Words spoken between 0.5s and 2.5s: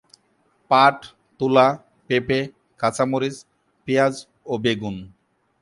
পাট, তুলা, পেঁপে,